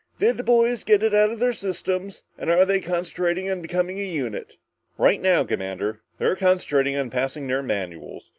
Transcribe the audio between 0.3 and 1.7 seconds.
the boys get it out of their